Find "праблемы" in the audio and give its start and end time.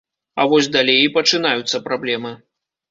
1.91-2.37